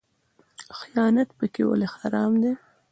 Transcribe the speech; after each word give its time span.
خیانت 0.79 1.29
پکې 1.37 1.63
ولې 1.69 1.87
حرام 1.95 2.33
دی؟ 2.41 2.51